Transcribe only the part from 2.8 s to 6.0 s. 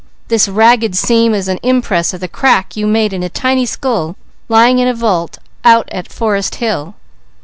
made in a tiny skull lying in a vault out